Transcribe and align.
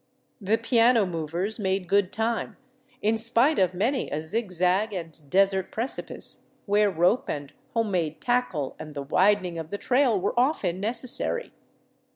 The 0.41 0.57
piano 0.57 1.05
movers 1.05 1.59
made 1.59 1.87
good 1.87 2.11
time, 2.11 2.57
in 3.03 3.17
spite 3.19 3.59
of 3.59 3.75
many 3.75 4.09
a 4.09 4.19
zigzag 4.19 4.93
and 4.93 5.15
desert 5.29 5.69
precipice, 5.71 6.47
where 6.65 6.89
rope 6.89 7.29
and 7.29 7.53
home 7.75 7.91
made 7.91 8.19
tackle 8.19 8.75
and 8.79 8.95
the 8.95 9.03
widening 9.03 9.59
of 9.59 9.69
the 9.69 9.77
trail 9.77 10.19
were 10.19 10.33
often 10.35 10.79
necessary. 10.79 11.53